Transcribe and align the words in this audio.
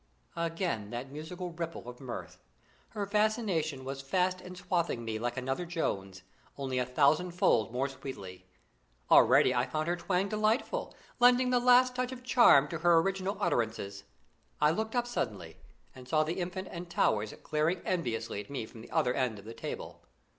Again 0.35 0.89
that 0.89 1.11
musical 1.11 1.51
ripple 1.51 1.87
of 1.87 1.99
mirth. 2.01 2.39
Her 2.89 3.05
fascination 3.05 3.85
was 3.85 4.01
fast 4.01 4.39
enswathing 4.41 5.03
me 5.05 5.19
like 5.19 5.37
another 5.37 5.63
Jones, 5.63 6.23
only 6.57 6.79
a 6.79 6.87
thousandfold 6.87 7.71
more 7.71 7.87
sweetly. 7.87 8.47
Already 9.11 9.53
I 9.53 9.67
found 9.67 9.87
her 9.87 9.95
twang 9.95 10.27
delightful, 10.27 10.95
lending 11.19 11.51
the 11.51 11.59
last 11.59 11.93
touch 11.95 12.11
of 12.11 12.23
charm 12.23 12.67
to 12.69 12.79
her 12.79 12.97
original 12.97 13.37
utterances. 13.39 14.03
I 14.59 14.71
looked 14.71 14.95
up 14.95 15.05
suddenly, 15.05 15.57
and 15.93 16.07
saw 16.07 16.23
the 16.23 16.39
Infant 16.39 16.69
and 16.71 16.89
Towers 16.89 17.31
glaring 17.43 17.77
enviously 17.85 18.41
at 18.41 18.49
me 18.49 18.65
from 18.65 18.81
the 18.81 18.89
other 18.89 19.13
end 19.13 19.37
of 19.37 19.45
the 19.45 19.53
table. 19.53 20.01